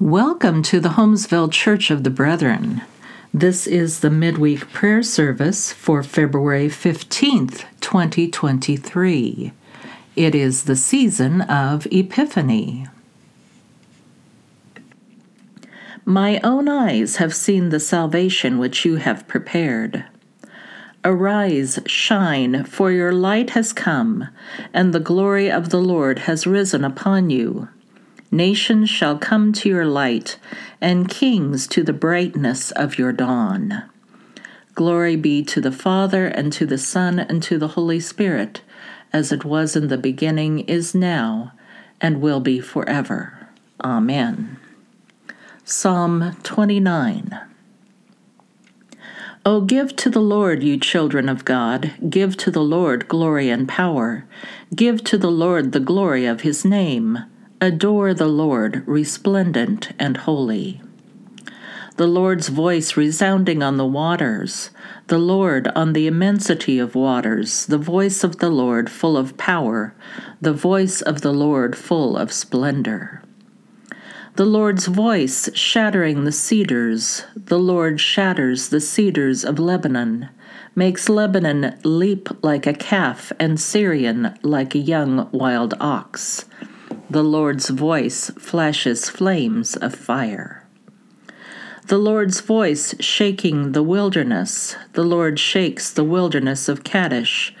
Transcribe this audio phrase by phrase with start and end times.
[0.00, 2.82] Welcome to the Holmesville Church of the Brethren.
[3.34, 9.50] This is the midweek prayer service for February 15th, 2023.
[10.14, 12.86] It is the season of Epiphany.
[16.04, 20.04] My own eyes have seen the salvation which you have prepared.
[21.04, 24.28] Arise, shine, for your light has come,
[24.72, 27.68] and the glory of the Lord has risen upon you.
[28.30, 30.38] Nations shall come to your light,
[30.80, 33.84] and kings to the brightness of your dawn.
[34.74, 38.60] Glory be to the Father, and to the Son, and to the Holy Spirit,
[39.12, 41.52] as it was in the beginning, is now,
[42.00, 43.48] and will be forever.
[43.82, 44.58] Amen.
[45.64, 47.40] Psalm 29.
[49.46, 53.66] O give to the Lord, you children of God, give to the Lord glory and
[53.66, 54.26] power.
[54.74, 57.24] Give to the Lord the glory of his name.
[57.60, 60.80] Adore the Lord, resplendent and holy.
[61.96, 64.70] The Lord's voice resounding on the waters,
[65.08, 69.92] the Lord on the immensity of waters, the voice of the Lord full of power,
[70.40, 73.24] the voice of the Lord full of splendor.
[74.36, 80.28] The Lord's voice shattering the cedars, the Lord shatters the cedars of Lebanon,
[80.76, 86.44] makes Lebanon leap like a calf and Sirion like a young wild ox.
[87.10, 90.66] The Lord's voice flashes flames of fire.
[91.86, 94.76] The Lord's voice shaking the wilderness.
[94.92, 97.54] The Lord shakes the wilderness of Kadesh.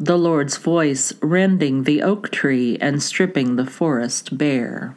[0.00, 4.96] The Lord's voice rending the oak tree and stripping the forest bare.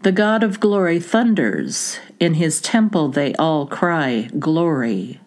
[0.00, 2.00] The God of glory thunders.
[2.18, 5.20] In his temple they all cry, Glory.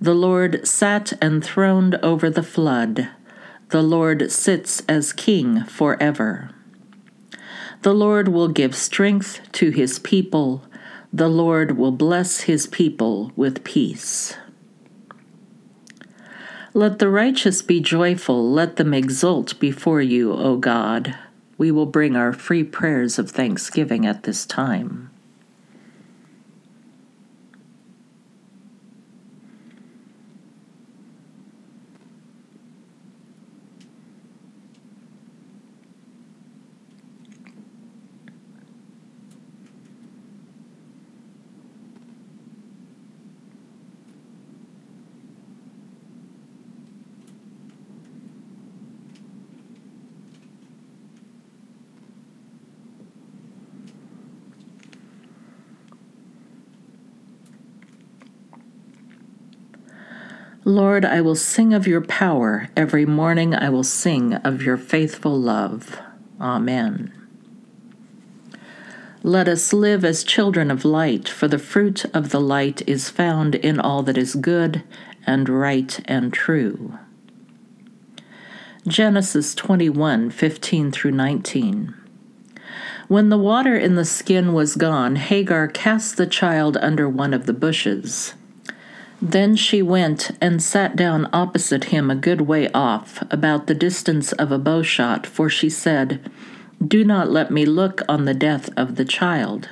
[0.00, 3.08] The Lord sat enthroned over the flood.
[3.70, 6.50] The Lord sits as king forever.
[7.82, 10.64] The Lord will give strength to his people.
[11.12, 14.36] The Lord will bless his people with peace.
[16.72, 21.16] Let the righteous be joyful, let them exult before you, O God.
[21.58, 25.10] We will bring our free prayers of thanksgiving at this time.
[60.68, 62.68] Lord, I will sing of your power.
[62.76, 65.98] Every morning I will sing of your faithful love.
[66.38, 67.10] Amen.
[69.22, 73.54] Let us live as children of light, for the fruit of the light is found
[73.54, 74.84] in all that is good
[75.26, 76.98] and right and true.
[78.86, 81.94] Genesis 21 15 through 19.
[83.08, 87.46] When the water in the skin was gone, Hagar cast the child under one of
[87.46, 88.34] the bushes.
[89.20, 94.32] Then she went and sat down opposite him a good way off, about the distance
[94.32, 96.30] of a bowshot, for she said,
[96.86, 99.68] Do not let me look on the death of the child.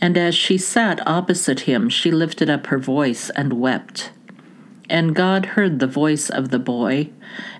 [0.00, 4.10] And as she sat opposite him, she lifted up her voice and wept.
[4.90, 7.10] And God heard the voice of the boy,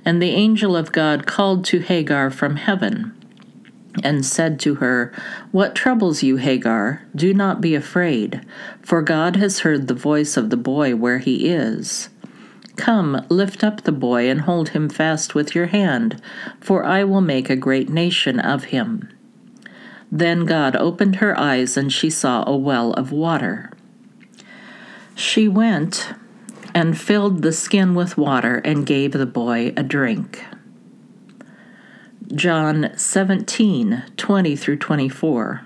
[0.05, 3.14] and the angel of God called to Hagar from heaven
[4.03, 5.13] and said to her,
[5.53, 7.03] What troubles you, Hagar?
[7.15, 8.45] Do not be afraid,
[8.83, 12.09] for God has heard the voice of the boy where he is.
[12.77, 16.21] Come, lift up the boy and hold him fast with your hand,
[16.61, 19.09] for I will make a great nation of him.
[20.11, 23.71] Then God opened her eyes, and she saw a well of water.
[25.15, 26.13] She went
[26.75, 30.45] and filled the skin with water and gave the boy a drink.
[32.33, 35.61] John 17 20 through 24.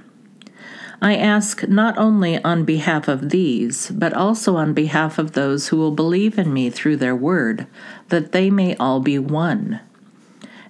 [1.00, 5.76] I ask not only on behalf of these, but also on behalf of those who
[5.76, 7.68] will believe in me through their word,
[8.08, 9.78] that they may all be one.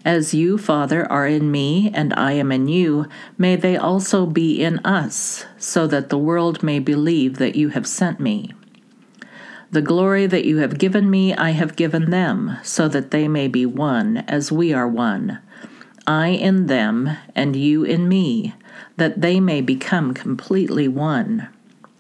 [0.05, 3.07] As you, Father, are in me, and I am in you,
[3.39, 7.87] may they also be in us, so that the world may believe that you have
[7.87, 8.53] sent me.
[9.71, 13.49] The glory that you have given me, I have given them, so that they may
[13.49, 15.41] be one, as we are one
[16.09, 18.55] I in them, and you in me,
[18.97, 21.51] that they may become completely one,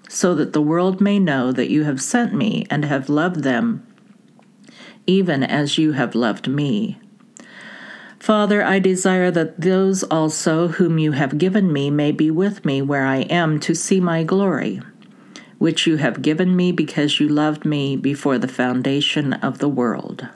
[0.08, 3.86] so that the world may know that you have sent me and have loved them,
[5.06, 6.98] even as you have loved me.
[8.18, 12.80] Father, I desire that those also whom you have given me may be with me
[12.80, 14.80] where I am to see my glory,
[15.58, 20.28] which you have given me because you loved me before the foundation of the world.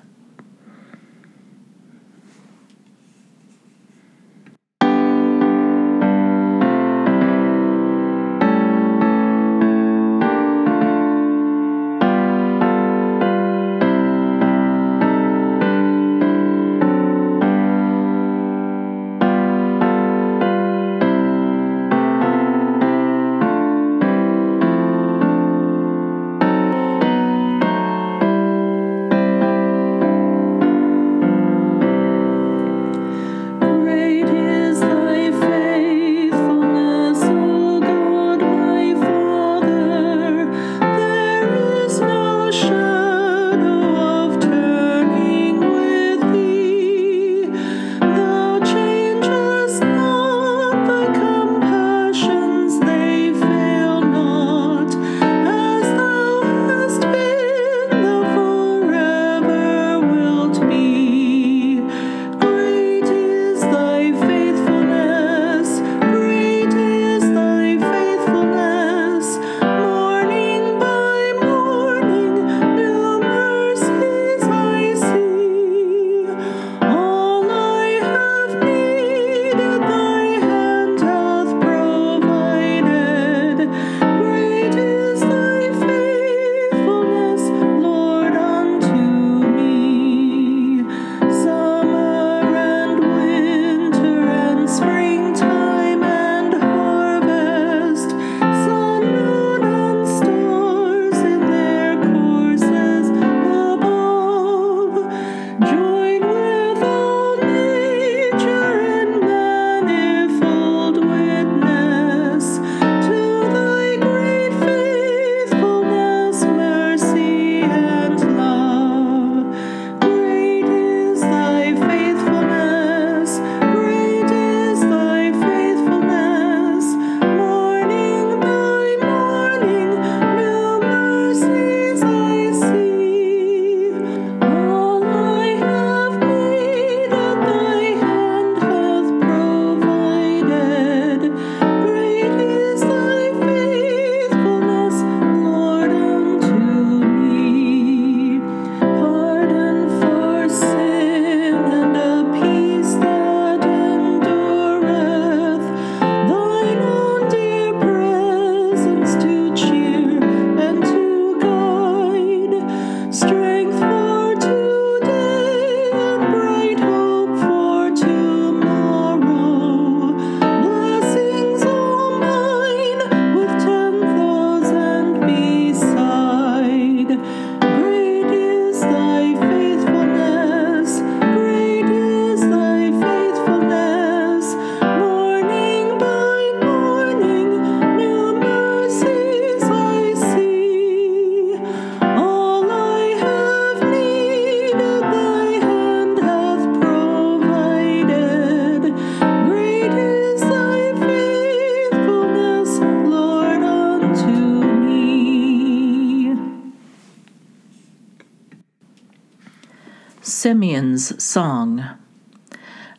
[210.62, 211.84] Simeon's Song.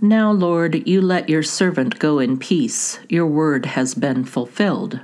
[0.01, 2.99] Now, Lord, you let your servant go in peace.
[3.07, 4.99] Your word has been fulfilled.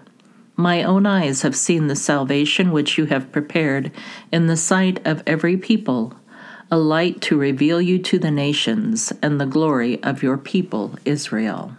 [0.58, 3.94] My own eyes have seen the salvation which you have prepared
[4.30, 6.16] in the sight of every people,
[6.70, 11.78] a light to reveal you to the nations and the glory of your people Israel.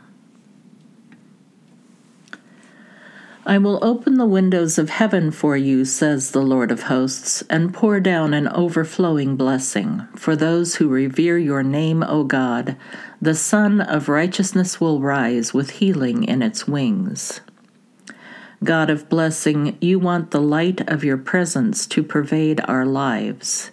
[3.51, 7.75] I will open the windows of heaven for you, says the Lord of hosts, and
[7.75, 10.07] pour down an overflowing blessing.
[10.15, 12.77] For those who revere your name, O God,
[13.21, 17.41] the Sun of righteousness will rise with healing in its wings.
[18.63, 23.73] God of blessing, you want the light of your presence to pervade our lives.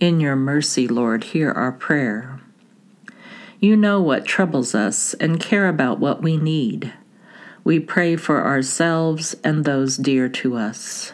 [0.00, 2.40] In your mercy, Lord, hear our prayer.
[3.60, 6.92] You know what troubles us and care about what we need.
[7.64, 11.12] We pray for ourselves and those dear to us.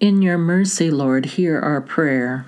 [0.00, 2.46] In your mercy, Lord, hear our prayer.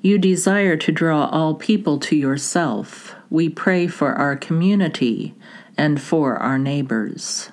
[0.00, 3.16] You desire to draw all people to yourself.
[3.28, 5.34] We pray for our community
[5.76, 7.50] and for our neighbors.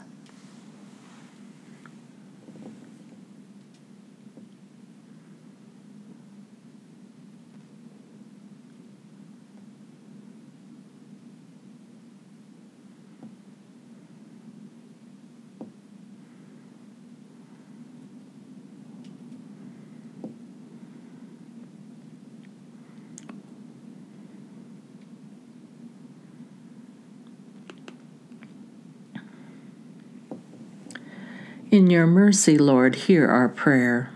[31.71, 34.11] In your mercy, Lord, hear our prayer.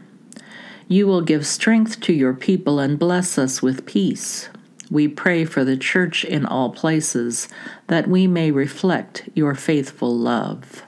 [0.89, 4.49] You will give strength to your people and bless us with peace.
[4.91, 7.47] We pray for the church in all places,
[7.87, 10.83] that we may reflect your faithful love.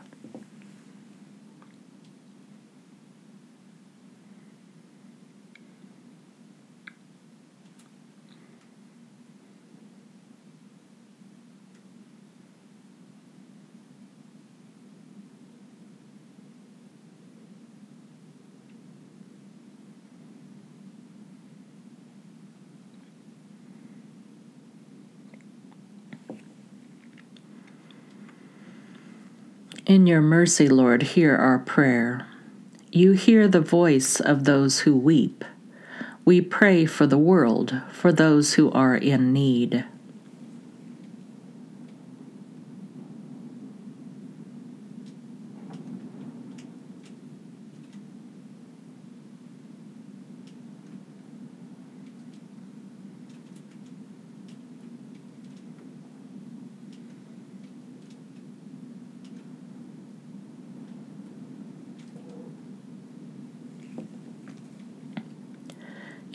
[29.88, 32.28] In your mercy, Lord, hear our prayer.
[32.92, 35.46] You hear the voice of those who weep.
[36.26, 39.86] We pray for the world, for those who are in need.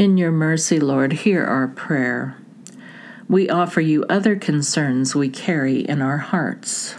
[0.03, 2.37] In your mercy, Lord, hear our prayer.
[3.29, 6.97] We offer you other concerns we carry in our hearts.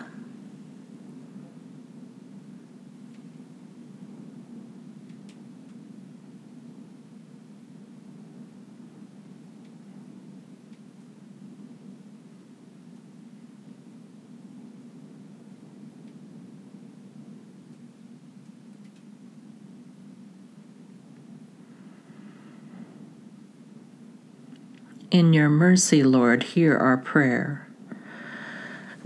[25.13, 27.67] In your mercy, Lord, hear our prayer.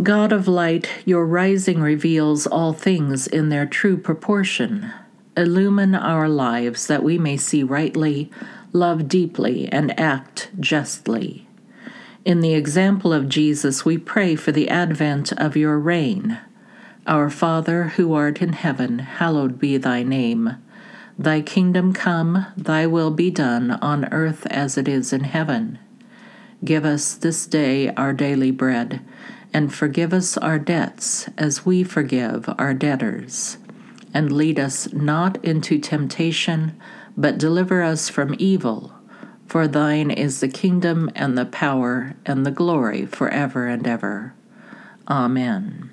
[0.01, 4.93] God of light, your rising reveals all things in their true proportion.
[5.35, 8.31] Illumine our lives that we may see rightly,
[8.71, 11.45] love deeply, and act justly.
[12.23, 16.39] In the example of Jesus, we pray for the advent of your reign.
[17.05, 20.55] Our Father, who art in heaven, hallowed be thy name.
[21.19, 25.79] Thy kingdom come, thy will be done on earth as it is in heaven.
[26.63, 29.01] Give us this day our daily bread,
[29.53, 33.57] and forgive us our debts as we forgive our debtors.
[34.13, 36.79] And lead us not into temptation,
[37.15, 38.93] but deliver us from evil.
[39.45, 44.33] For thine is the kingdom and the power and the glory forever and ever.
[45.07, 45.89] Amen.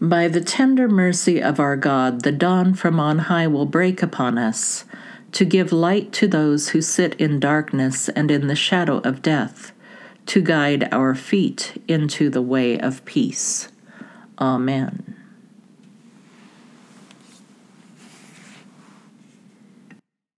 [0.00, 4.36] By the tender mercy of our God, the dawn from on high will break upon
[4.36, 4.84] us
[5.32, 9.72] to give light to those who sit in darkness and in the shadow of death,
[10.26, 13.68] to guide our feet into the way of peace.
[14.38, 15.11] Amen.